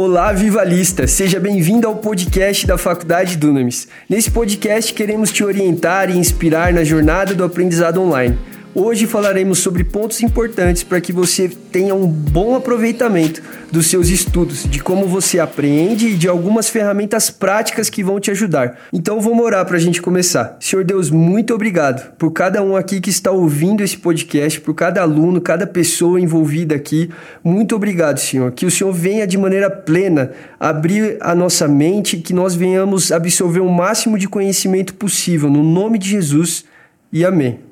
[0.00, 1.08] Olá, Vivalista!
[1.08, 3.88] Seja bem-vindo ao podcast da Faculdade Dunamis.
[4.08, 8.38] Nesse podcast, queremos te orientar e inspirar na jornada do aprendizado online.
[8.80, 13.42] Hoje falaremos sobre pontos importantes para que você tenha um bom aproveitamento
[13.72, 18.30] dos seus estudos, de como você aprende e de algumas ferramentas práticas que vão te
[18.30, 18.78] ajudar.
[18.92, 20.56] Então vamos orar para a gente começar.
[20.60, 25.02] Senhor Deus, muito obrigado por cada um aqui que está ouvindo esse podcast, por cada
[25.02, 27.10] aluno, cada pessoa envolvida aqui.
[27.42, 28.52] Muito obrigado, Senhor.
[28.52, 33.58] Que o Senhor venha de maneira plena abrir a nossa mente, que nós venhamos absorver
[33.58, 35.50] o máximo de conhecimento possível.
[35.50, 36.64] No nome de Jesus
[37.12, 37.67] e amém.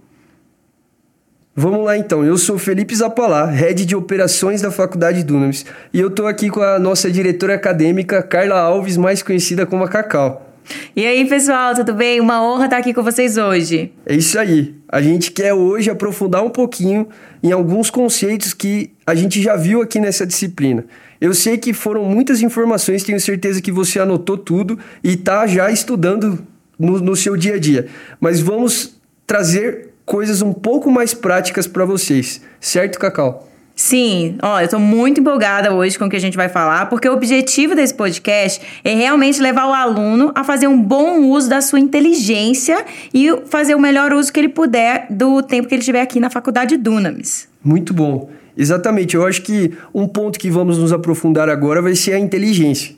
[1.59, 6.09] Vamos lá então, eu sou Felipe Zapalá, Head de Operações da Faculdade Dunamis, e eu
[6.09, 10.55] estou aqui com a nossa diretora acadêmica, Carla Alves, mais conhecida como a Cacau.
[10.95, 12.21] E aí, pessoal, tudo bem?
[12.21, 13.91] Uma honra estar aqui com vocês hoje.
[14.05, 14.75] É isso aí.
[14.87, 17.09] A gente quer hoje aprofundar um pouquinho
[17.43, 20.85] em alguns conceitos que a gente já viu aqui nessa disciplina.
[21.19, 25.71] Eu sei que foram muitas informações, tenho certeza que você anotou tudo e está já
[25.71, 26.39] estudando
[26.79, 27.87] no, no seu dia a dia.
[28.21, 28.95] Mas vamos
[29.27, 33.47] trazer coisas um pouco mais práticas para vocês, certo, Cacau?
[33.75, 37.07] Sim, ó, eu tô muito empolgada hoje com o que a gente vai falar, porque
[37.07, 41.61] o objetivo desse podcast é realmente levar o aluno a fazer um bom uso da
[41.61, 46.01] sua inteligência e fazer o melhor uso que ele puder do tempo que ele estiver
[46.01, 47.49] aqui na faculdade Dunamis.
[47.63, 48.31] Muito bom.
[48.57, 52.96] Exatamente, eu acho que um ponto que vamos nos aprofundar agora vai ser a inteligência.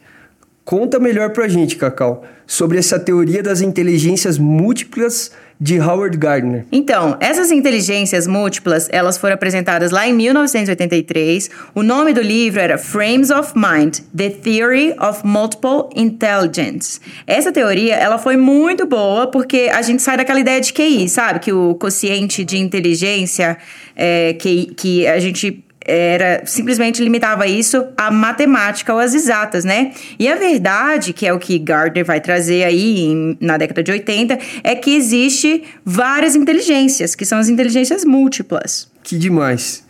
[0.68, 6.66] Conta melhor pra gente, Cacau, sobre essa teoria das inteligências múltiplas de Howard Gardner.
[6.70, 11.48] Então, essas inteligências múltiplas, elas foram apresentadas lá em 1983.
[11.74, 17.00] O nome do livro era Frames of Mind: The Theory of Multiple Intelligence.
[17.26, 21.40] Essa teoria, ela foi muito boa porque a gente sai daquela ideia de QI, sabe?
[21.40, 23.56] Que o quociente de inteligência
[23.96, 29.92] é, que, que a gente era simplesmente limitava isso à matemática ou às exatas, né?
[30.18, 33.90] E a verdade, que é o que Gardner vai trazer aí em, na década de
[33.90, 38.90] 80, é que existe várias inteligências, que são as inteligências múltiplas.
[39.02, 39.86] Que demais.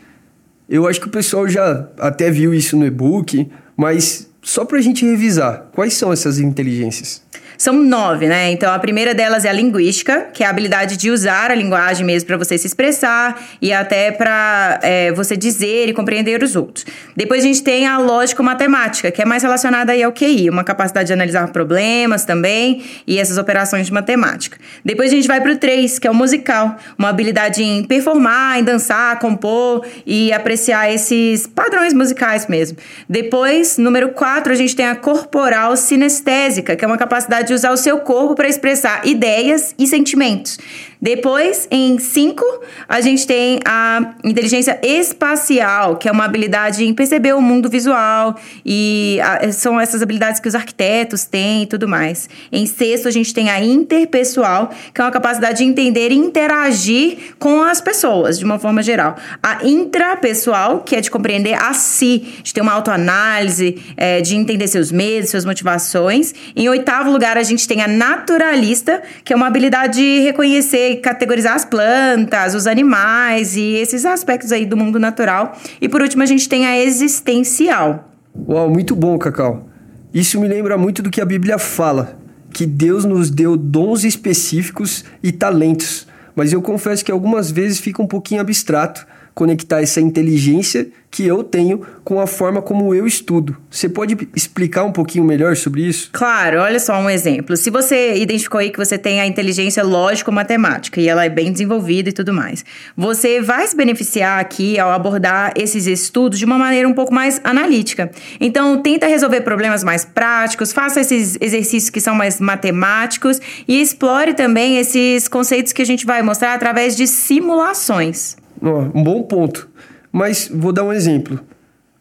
[0.68, 4.80] Eu acho que o pessoal já até viu isso no e-book, mas só para a
[4.80, 7.22] gente revisar, quais são essas inteligências?
[7.58, 8.52] São nove, né?
[8.52, 12.06] Então a primeira delas é a linguística, que é a habilidade de usar a linguagem
[12.06, 16.86] mesmo para você se expressar e até para é, você dizer e compreender os outros.
[17.16, 21.08] Depois a gente tem a lógico-matemática, que é mais relacionada aí ao QI, uma capacidade
[21.08, 24.56] de analisar problemas também e essas operações de matemática.
[24.84, 28.60] Depois a gente vai para o três, que é o musical, uma habilidade em performar,
[28.60, 32.78] em dançar, compor e apreciar esses padrões musicais mesmo.
[33.08, 37.72] Depois, número quatro, a gente tem a corporal sinestésica, que é uma capacidade de usar
[37.72, 40.58] o seu corpo para expressar ideias e sentimentos.
[41.00, 42.44] Depois, em 5,
[42.88, 48.34] a gente tem a inteligência espacial, que é uma habilidade em perceber o mundo visual,
[48.66, 52.28] e a, são essas habilidades que os arquitetos têm e tudo mais.
[52.50, 57.34] Em sexto, a gente tem a interpessoal, que é uma capacidade de entender e interagir
[57.38, 59.14] com as pessoas, de uma forma geral.
[59.40, 64.66] A intrapessoal, que é de compreender a si, de ter uma autoanálise, é, de entender
[64.68, 66.34] seus medos, suas motivações.
[66.54, 71.54] Em oitavo lugar, a gente tem a naturalista, que é uma habilidade de reconhecer categorizar
[71.54, 75.56] as plantas, os animais e esses aspectos aí do mundo natural.
[75.80, 78.12] E por último, a gente tem a existencial.
[78.48, 79.68] Uau, muito bom, Cacau.
[80.12, 82.18] Isso me lembra muito do que a Bíblia fala,
[82.52, 86.06] que Deus nos deu dons específicos e talentos.
[86.34, 89.06] Mas eu confesso que algumas vezes fica um pouquinho abstrato
[89.38, 93.56] conectar essa inteligência que eu tenho com a forma como eu estudo.
[93.70, 96.10] Você pode explicar um pouquinho melhor sobre isso?
[96.12, 97.56] Claro, olha só um exemplo.
[97.56, 102.08] Se você identificou aí que você tem a inteligência lógico-matemática e ela é bem desenvolvida
[102.08, 102.64] e tudo mais,
[102.96, 107.40] você vai se beneficiar aqui ao abordar esses estudos de uma maneira um pouco mais
[107.44, 108.10] analítica.
[108.40, 114.34] Então, tenta resolver problemas mais práticos, faça esses exercícios que são mais matemáticos e explore
[114.34, 118.36] também esses conceitos que a gente vai mostrar através de simulações.
[118.62, 119.68] Um bom ponto.
[120.10, 121.40] Mas vou dar um exemplo.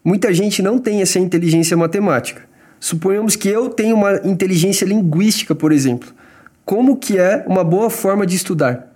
[0.04, 2.42] Muita gente não tem essa inteligência matemática.
[2.80, 6.10] Suponhamos que eu tenho uma inteligência linguística, por exemplo.
[6.64, 8.87] Como que é uma boa forma de estudar?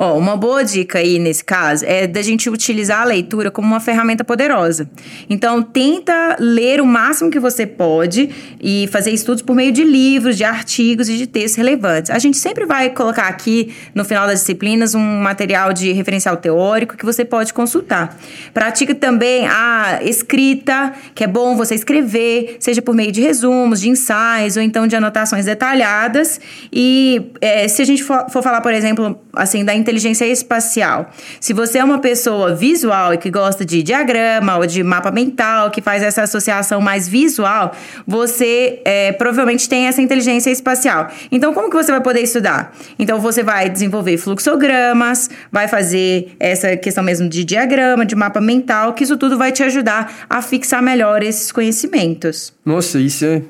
[0.00, 3.80] Ó, uma boa dica aí nesse caso é da gente utilizar a leitura como uma
[3.80, 4.88] ferramenta poderosa.
[5.28, 8.30] Então, tenta ler o máximo que você pode
[8.60, 12.12] e fazer estudos por meio de livros, de artigos e de textos relevantes.
[12.12, 16.96] A gente sempre vai colocar aqui no final das disciplinas um material de referencial teórico
[16.96, 18.16] que você pode consultar.
[18.54, 23.88] Pratica também a escrita, que é bom você escrever, seja por meio de resumos, de
[23.88, 26.40] ensaios ou então de anotações detalhadas.
[26.72, 31.10] E é, se a gente for, for falar, por exemplo, assim, da inteligência espacial.
[31.40, 35.70] Se você é uma pessoa visual e que gosta de diagrama ou de mapa mental,
[35.70, 37.72] que faz essa associação mais visual,
[38.06, 41.08] você é, provavelmente tem essa inteligência espacial.
[41.32, 42.76] Então, como que você vai poder estudar?
[42.98, 48.92] Então, você vai desenvolver fluxogramas, vai fazer essa questão mesmo de diagrama, de mapa mental,
[48.92, 52.52] que isso tudo vai te ajudar a fixar melhor esses conhecimentos.
[52.62, 53.42] Nossa, isso é,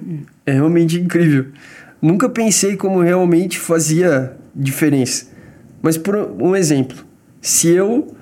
[0.47, 1.47] é realmente incrível.
[2.01, 5.38] Nunca pensei como realmente fazia diferença.
[5.83, 7.05] Mas por um exemplo,
[7.41, 8.15] se eu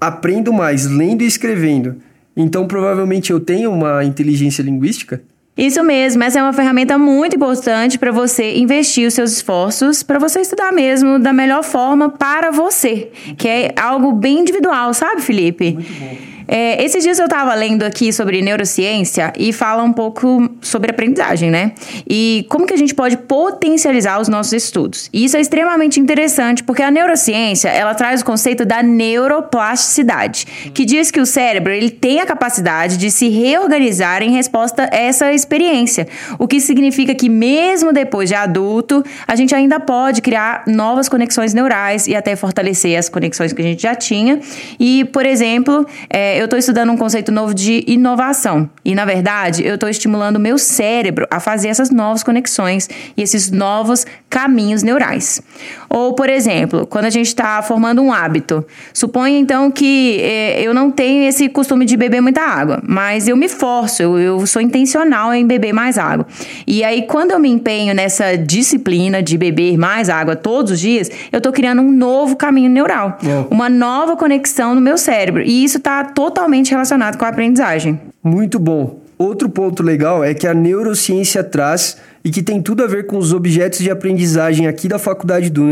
[0.00, 1.96] aprendo mais lendo e escrevendo,
[2.36, 5.22] então provavelmente eu tenho uma inteligência linguística?
[5.56, 10.18] Isso mesmo, essa é uma ferramenta muito importante para você investir os seus esforços, para
[10.18, 15.72] você estudar mesmo da melhor forma para você, que é algo bem individual, sabe, Felipe?
[15.72, 16.35] Muito bom.
[16.48, 21.50] É, esses dias eu estava lendo aqui sobre neurociência e fala um pouco sobre aprendizagem,
[21.50, 21.72] né?
[22.08, 25.08] E como que a gente pode potencializar os nossos estudos.
[25.12, 30.84] E isso é extremamente interessante porque a neurociência, ela traz o conceito da neuroplasticidade, que
[30.84, 35.32] diz que o cérebro, ele tem a capacidade de se reorganizar em resposta a essa
[35.32, 36.06] experiência,
[36.38, 41.54] o que significa que mesmo depois de adulto, a gente ainda pode criar novas conexões
[41.54, 44.40] neurais e até fortalecer as conexões que a gente já tinha.
[44.78, 48.68] E, por exemplo, é, eu estou estudando um conceito novo de inovação.
[48.84, 53.22] E, na verdade, eu estou estimulando o meu cérebro a fazer essas novas conexões e
[53.22, 55.40] esses novos caminhos neurais.
[55.88, 58.64] Ou, por exemplo, quando a gente está formando um hábito.
[58.92, 63.36] Suponha, então, que eh, eu não tenho esse costume de beber muita água, mas eu
[63.36, 66.26] me forço, eu, eu sou intencional em beber mais água.
[66.66, 71.10] E aí, quando eu me empenho nessa disciplina de beber mais água todos os dias,
[71.32, 73.18] eu estou criando um novo caminho neural,
[73.50, 75.42] uma nova conexão no meu cérebro.
[75.42, 78.00] E isso está totalmente relacionado com a aprendizagem.
[78.22, 79.00] Muito bom.
[79.16, 83.16] Outro ponto legal é que a neurociência traz e que tem tudo a ver com
[83.16, 85.64] os objetos de aprendizagem aqui da Faculdade do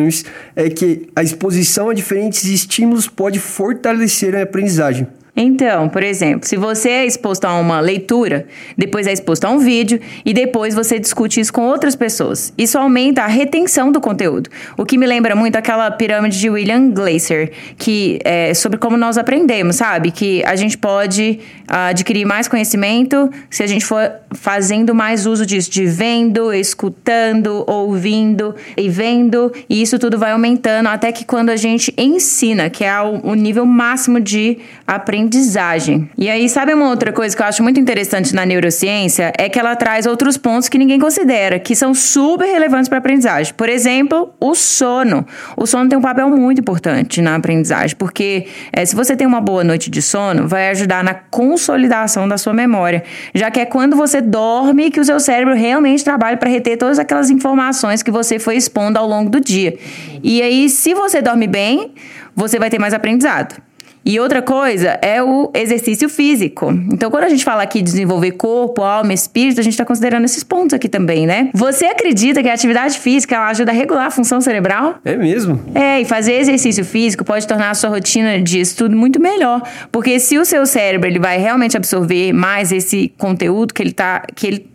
[0.55, 5.07] é que a exposição a diferentes estímulos pode fortalecer a aprendizagem.
[5.37, 8.47] Então, por exemplo, se você é exposto a uma leitura,
[8.79, 12.53] depois é exposto a um vídeo e depois você discute isso com outras pessoas.
[12.57, 14.49] Isso aumenta a retenção do conteúdo.
[14.77, 19.19] O que me lembra muito aquela pirâmide de William Glaser, que é sobre como nós
[19.19, 20.13] aprendemos, sabe?
[20.13, 25.45] Que a gente pode uh, adquirir mais conhecimento se a gente for fazendo mais uso
[25.45, 31.51] disso, de vendo, escutando, ouvindo e vendo, e isso tudo vai aumentando até que quando
[31.51, 36.09] a gente ensina, que é o nível máximo de aprendizagem aprendizagem.
[36.17, 39.33] E aí, sabe uma outra coisa que eu acho muito interessante na neurociência?
[39.39, 43.01] É que ela traz outros pontos que ninguém considera, que são super relevantes para a
[43.01, 43.55] aprendizagem.
[43.55, 45.27] Por exemplo, o sono.
[45.57, 49.41] O sono tem um papel muito importante na aprendizagem, porque é, se você tem uma
[49.41, 53.03] boa noite de sono, vai ajudar na consolidação da sua memória,
[53.35, 56.99] já que é quando você dorme que o seu cérebro realmente trabalha para reter todas
[56.99, 59.77] aquelas informações que você foi expondo ao longo do dia.
[60.23, 61.93] E aí, se você dorme bem,
[62.35, 63.63] você vai ter mais aprendizado.
[64.05, 66.71] E outra coisa é o exercício físico.
[66.93, 70.25] Então, quando a gente fala aqui de desenvolver corpo, alma, espírito, a gente está considerando
[70.25, 71.51] esses pontos aqui também, né?
[71.55, 74.97] Você acredita que a atividade física ela ajuda a regular a função cerebral?
[75.05, 75.61] É mesmo?
[75.75, 79.63] É, e fazer exercício físico pode tornar a sua rotina de estudo muito melhor.
[79.91, 84.23] Porque se o seu cérebro ele vai realmente absorver mais esse conteúdo que ele tá.
[84.35, 84.71] Que ele,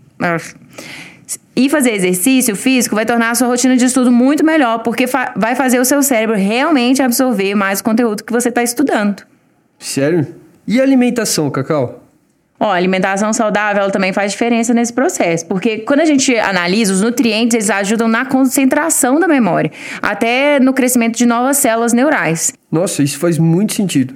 [1.55, 5.33] e fazer exercício físico vai tornar a sua rotina de estudo muito melhor, porque fa
[5.35, 9.23] vai fazer o seu cérebro realmente absorver mais o conteúdo que você está estudando.
[9.77, 10.27] Sério?
[10.67, 12.03] E a alimentação, Cacau?
[12.59, 17.01] Ó, a alimentação saudável também faz diferença nesse processo, porque quando a gente analisa os
[17.01, 22.51] nutrientes, eles ajudam na concentração da memória, até no crescimento de novas células neurais.
[22.69, 24.13] Nossa, isso faz muito sentido.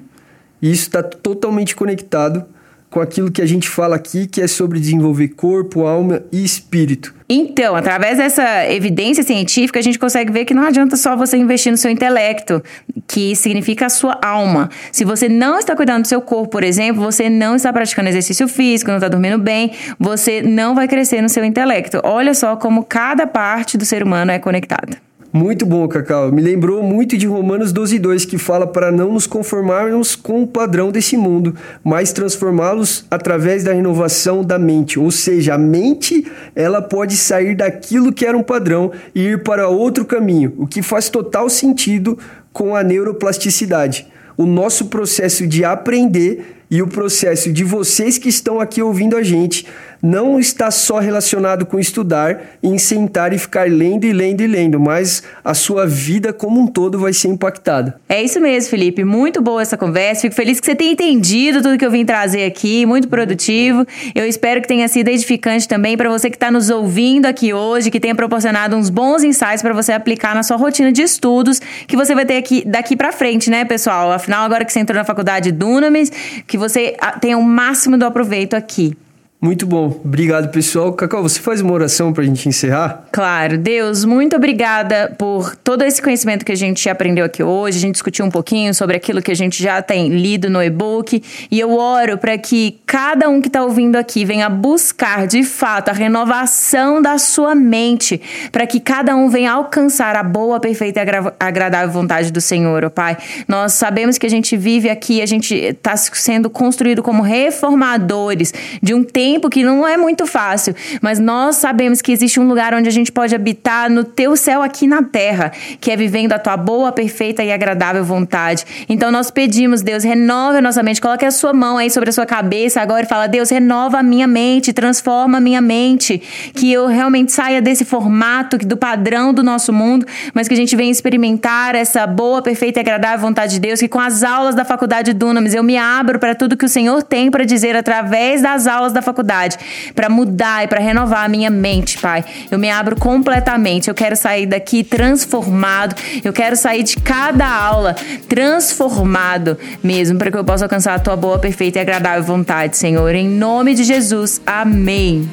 [0.61, 2.45] E isso está totalmente conectado
[2.93, 7.11] com aquilo que a gente fala aqui, que é sobre desenvolver corpo, alma e espírito.
[7.27, 11.71] Então, através dessa evidência científica, a gente consegue ver que não adianta só você investir
[11.71, 12.61] no seu intelecto,
[13.07, 14.69] que significa a sua alma.
[14.91, 18.47] Se você não está cuidando do seu corpo, por exemplo, você não está praticando exercício
[18.47, 21.99] físico, não está dormindo bem, você não vai crescer no seu intelecto.
[22.03, 24.97] Olha só como cada parte do ser humano é conectada.
[25.35, 26.31] Muito bom, Cacau.
[26.31, 30.47] Me lembrou muito de Romanos 12, 2, que fala para não nos conformarmos com o
[30.47, 34.99] padrão desse mundo, mas transformá-los através da renovação da mente.
[34.99, 39.67] Ou seja, a mente ela pode sair daquilo que era um padrão e ir para
[39.67, 42.15] outro caminho, o que faz total sentido
[42.51, 44.07] com a neuroplasticidade.
[44.37, 49.23] O nosso processo de aprender e o processo de vocês que estão aqui ouvindo a
[49.23, 49.65] gente
[50.03, 54.77] não está só relacionado com estudar, em sentar e ficar lendo e lendo e lendo,
[54.77, 57.95] mas a sua vida como um todo vai ser impactada.
[58.09, 59.05] É isso mesmo, Felipe.
[59.05, 60.23] Muito boa essa conversa.
[60.23, 63.87] Fico feliz que você tenha entendido tudo que eu vim trazer aqui, muito produtivo.
[64.13, 67.89] Eu espero que tenha sido edificante também para você que está nos ouvindo aqui hoje,
[67.89, 71.95] que tenha proporcionado uns bons insights para você aplicar na sua rotina de estudos que
[71.95, 74.11] você vai ter aqui daqui para frente, né, pessoal?
[74.11, 76.11] Afinal, agora que você entrou na faculdade Dunamis,
[76.45, 78.97] que você ah, tenha o máximo do aproveito aqui.
[79.43, 79.99] Muito bom.
[80.05, 80.93] Obrigado, pessoal.
[80.93, 83.03] Cacau, você faz uma oração para a gente encerrar?
[83.11, 83.57] Claro.
[83.57, 87.77] Deus, muito obrigada por todo esse conhecimento que a gente aprendeu aqui hoje.
[87.77, 91.21] A gente discutiu um pouquinho sobre aquilo que a gente já tem lido no e-book.
[91.51, 95.89] E eu oro para que cada um que está ouvindo aqui venha buscar, de fato,
[95.89, 98.21] a renovação da sua mente.
[98.49, 101.03] Para que cada um venha alcançar a boa, perfeita e
[101.37, 103.17] agradável vontade do Senhor, ó Pai.
[103.45, 108.93] Nós sabemos que a gente vive aqui, a gente está sendo construído como reformadores de
[108.93, 112.73] um tempo tempo que não é muito fácil, mas nós sabemos que existe um lugar
[112.73, 116.39] onde a gente pode habitar no teu céu aqui na terra, que é vivendo a
[116.39, 118.63] tua boa, perfeita e agradável vontade.
[118.87, 122.13] Então nós pedimos, Deus, renove a nossa mente, coloque a sua mão aí sobre a
[122.13, 126.21] sua cabeça agora e fala: Deus, renova a minha mente, transforma a minha mente,
[126.53, 130.75] que eu realmente saia desse formato, do padrão do nosso mundo, mas que a gente
[130.75, 134.63] venha experimentar essa boa, perfeita e agradável vontade de Deus, que com as aulas da
[134.63, 138.67] faculdade Dunamis eu me abro para tudo que o Senhor tem para dizer através das
[138.67, 139.57] aulas da faculdade faculdade,
[139.95, 142.23] para mudar e para renovar a minha mente, Pai.
[142.51, 143.87] Eu me abro completamente.
[143.87, 145.95] Eu quero sair daqui transformado.
[146.23, 147.95] Eu quero sair de cada aula
[148.27, 153.15] transformado mesmo, para que eu possa alcançar a tua boa, perfeita e agradável vontade, Senhor.
[153.15, 154.41] Em nome de Jesus.
[154.45, 155.29] Amém.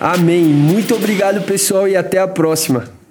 [0.00, 0.44] Amém.
[0.44, 2.94] Muito obrigado, pessoal, e até a próxima.